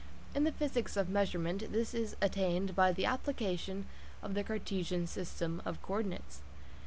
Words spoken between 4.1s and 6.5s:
of the Cartesian system of co ordinates.